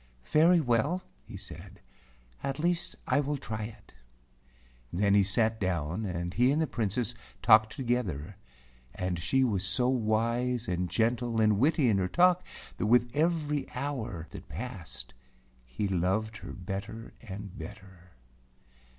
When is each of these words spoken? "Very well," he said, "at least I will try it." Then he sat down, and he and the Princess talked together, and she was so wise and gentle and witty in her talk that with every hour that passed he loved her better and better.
"Very 0.31 0.59
well," 0.59 1.03
he 1.25 1.37
said, 1.37 1.79
"at 2.41 2.57
least 2.57 2.95
I 3.05 3.19
will 3.19 3.37
try 3.37 3.65
it." 3.65 3.93
Then 4.91 5.13
he 5.13 5.21
sat 5.21 5.59
down, 5.59 6.05
and 6.05 6.33
he 6.33 6.51
and 6.51 6.59
the 6.59 6.65
Princess 6.65 7.13
talked 7.43 7.75
together, 7.75 8.35
and 8.95 9.19
she 9.19 9.43
was 9.43 9.63
so 9.63 9.89
wise 9.89 10.67
and 10.67 10.89
gentle 10.89 11.39
and 11.39 11.59
witty 11.59 11.87
in 11.87 11.99
her 11.99 12.07
talk 12.07 12.43
that 12.77 12.87
with 12.87 13.11
every 13.15 13.69
hour 13.75 14.25
that 14.31 14.49
passed 14.49 15.13
he 15.67 15.87
loved 15.87 16.37
her 16.37 16.51
better 16.51 17.13
and 17.21 17.55
better. 17.55 18.09